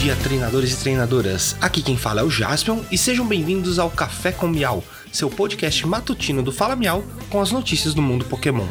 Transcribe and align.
dia, 0.00 0.16
treinadores 0.16 0.72
e 0.72 0.76
treinadoras. 0.78 1.54
Aqui 1.60 1.82
quem 1.82 1.94
fala 1.94 2.22
é 2.22 2.24
o 2.24 2.30
Jaspion 2.30 2.80
e 2.90 2.96
sejam 2.96 3.26
bem-vindos 3.26 3.78
ao 3.78 3.90
Café 3.90 4.32
com 4.32 4.48
Miau, 4.48 4.82
seu 5.12 5.28
podcast 5.28 5.86
matutino 5.86 6.42
do 6.42 6.50
Fala 6.50 6.74
Miau 6.74 7.04
com 7.28 7.38
as 7.38 7.52
notícias 7.52 7.92
do 7.92 8.00
mundo 8.00 8.24
Pokémon. 8.24 8.66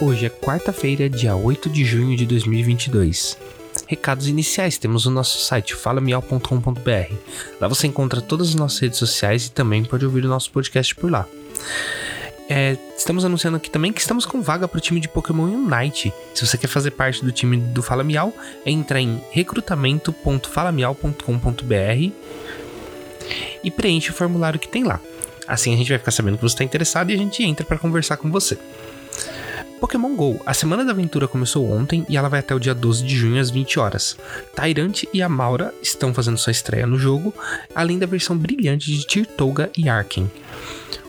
Hoje 0.00 0.26
é 0.26 0.28
quarta-feira, 0.28 1.08
dia 1.08 1.36
8 1.36 1.70
de 1.70 1.84
junho 1.84 2.16
de 2.16 2.26
2022. 2.26 3.38
Recados 3.86 4.26
iniciais, 4.26 4.76
temos 4.76 5.06
o 5.06 5.10
nosso 5.10 5.38
site 5.38 5.76
falamial.com.br. 5.76 7.14
Lá 7.60 7.68
você 7.68 7.86
encontra 7.86 8.20
todas 8.20 8.48
as 8.48 8.54
nossas 8.56 8.80
redes 8.80 8.98
sociais 8.98 9.46
e 9.46 9.52
também 9.52 9.84
pode 9.84 10.04
ouvir 10.04 10.24
o 10.24 10.28
nosso 10.28 10.50
podcast 10.50 10.96
por 10.96 11.12
lá. 11.12 11.28
É, 12.48 12.76
estamos 12.96 13.24
anunciando 13.24 13.56
aqui 13.56 13.68
também 13.70 13.92
que 13.92 14.00
estamos 14.00 14.26
com 14.26 14.42
vaga 14.42 14.68
para 14.68 14.78
o 14.78 14.80
time 14.80 15.00
de 15.00 15.08
Pokémon 15.08 15.44
Unite. 15.44 16.12
Se 16.34 16.46
você 16.46 16.58
quer 16.58 16.68
fazer 16.68 16.90
parte 16.90 17.24
do 17.24 17.32
time 17.32 17.56
do 17.56 17.82
Fala 17.82 18.04
Miau, 18.04 18.34
entra 18.66 19.00
em 19.00 19.24
recrutamento.falamial.com.br 19.30 22.12
e 23.62 23.70
preenche 23.70 24.10
o 24.10 24.14
formulário 24.14 24.60
que 24.60 24.68
tem 24.68 24.84
lá. 24.84 25.00
Assim 25.48 25.72
a 25.72 25.76
gente 25.76 25.88
vai 25.88 25.98
ficar 25.98 26.10
sabendo 26.10 26.36
que 26.36 26.42
você 26.42 26.54
está 26.54 26.64
interessado 26.64 27.10
e 27.10 27.14
a 27.14 27.18
gente 27.18 27.42
entra 27.42 27.64
para 27.64 27.78
conversar 27.78 28.18
com 28.18 28.30
você. 28.30 28.58
Pokémon 29.80 30.14
GO. 30.14 30.40
A 30.46 30.54
semana 30.54 30.84
da 30.84 30.92
aventura 30.92 31.28
começou 31.28 31.70
ontem 31.70 32.06
e 32.08 32.16
ela 32.16 32.28
vai 32.28 32.40
até 32.40 32.54
o 32.54 32.58
dia 32.58 32.74
12 32.74 33.04
de 33.04 33.16
junho 33.16 33.40
às 33.40 33.50
20 33.50 33.78
horas. 33.78 34.16
Tyrant 34.54 35.04
e 35.12 35.20
a 35.20 35.28
Maura 35.28 35.74
estão 35.82 36.14
fazendo 36.14 36.38
sua 36.38 36.52
estreia 36.52 36.86
no 36.86 36.98
jogo, 36.98 37.34
além 37.74 37.98
da 37.98 38.06
versão 38.06 38.36
brilhante 38.36 38.90
de 38.90 39.06
Tirtoga 39.06 39.70
e 39.76 39.88
Arkin. 39.88 40.30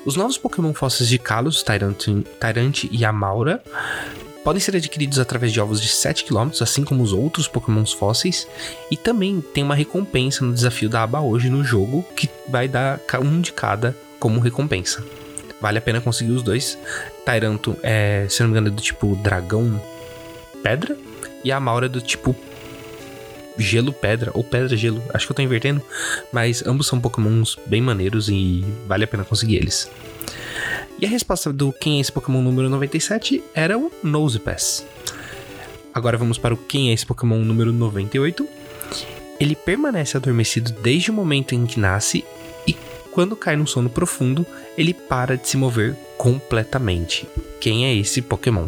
Os 0.05 0.15
novos 0.15 0.37
Pokémon 0.37 0.73
fósseis 0.73 1.09
de 1.09 1.17
Kalos, 1.17 1.63
Tyrant, 1.63 2.05
Tyrant 2.39 2.83
e 2.91 3.03
Amaura, 3.03 3.61
podem 4.43 4.59
ser 4.59 4.75
adquiridos 4.75 5.17
através 5.17 5.51
de 5.51 5.59
ovos 5.59 5.81
de 5.81 5.87
7 5.87 6.23
km, 6.23 6.51
assim 6.61 6.83
como 6.83 7.01
os 7.03 7.11
outros 7.11 7.47
Pokémons 7.47 7.91
fósseis, 7.91 8.47
e 8.91 8.95
também 8.95 9.41
tem 9.41 9.63
uma 9.63 9.73
recompensa 9.73 10.45
no 10.45 10.53
desafio 10.53 10.87
da 10.87 11.01
aba 11.01 11.19
hoje 11.19 11.49
no 11.49 11.63
jogo, 11.63 12.05
que 12.15 12.29
vai 12.47 12.67
dar 12.67 12.99
um 13.21 13.41
de 13.41 13.51
cada 13.51 13.95
como 14.19 14.39
recompensa. 14.39 15.03
Vale 15.59 15.79
a 15.79 15.81
pena 15.81 15.99
conseguir 15.99 16.31
os 16.31 16.43
dois. 16.43 16.77
Tyranto 17.25 17.75
é, 17.81 18.27
se 18.29 18.41
não 18.41 18.49
me 18.49 18.53
engano, 18.53 18.67
é 18.67 18.71
do 18.71 18.81
tipo 18.81 19.15
dragão 19.15 19.81
pedra, 20.61 20.95
e 21.43 21.51
a 21.51 21.57
Amaura 21.57 21.87
é 21.87 21.89
do 21.89 22.01
tipo 22.01 22.35
gelo 23.57 23.93
pedra 23.93 24.31
ou 24.33 24.43
pedra 24.43 24.75
gelo. 24.75 25.01
Acho 25.13 25.25
que 25.25 25.31
eu 25.31 25.35
tô 25.35 25.41
invertendo, 25.41 25.81
mas 26.31 26.65
ambos 26.65 26.87
são 26.87 26.99
pokémons 26.99 27.57
bem 27.65 27.81
maneiros 27.81 28.29
e 28.29 28.63
vale 28.87 29.03
a 29.03 29.07
pena 29.07 29.23
conseguir 29.23 29.57
eles. 29.57 29.89
E 30.99 31.05
a 31.05 31.09
resposta 31.09 31.51
do 31.51 31.73
quem 31.73 31.97
é 31.97 32.01
esse 32.01 32.11
Pokémon 32.11 32.41
número 32.41 32.69
97 32.69 33.43
era 33.53 33.77
o 33.77 33.91
Nosepass. 34.01 34.85
Agora 35.93 36.17
vamos 36.17 36.37
para 36.37 36.53
o 36.53 36.57
quem 36.57 36.89
é 36.89 36.93
esse 36.93 37.05
Pokémon 37.05 37.39
número 37.39 37.73
98. 37.73 38.47
Ele 39.39 39.55
permanece 39.55 40.15
adormecido 40.15 40.71
desde 40.81 41.11
o 41.11 41.13
momento 41.13 41.53
em 41.53 41.65
que 41.65 41.79
nasce 41.79 42.23
e 42.65 42.75
quando 43.11 43.35
cai 43.35 43.55
no 43.55 43.67
sono 43.67 43.89
profundo, 43.89 44.45
ele 44.77 44.93
para 44.93 45.37
de 45.37 45.47
se 45.47 45.57
mover 45.57 45.95
completamente. 46.17 47.27
Quem 47.59 47.85
é 47.85 47.93
esse 47.93 48.21
Pokémon? 48.21 48.67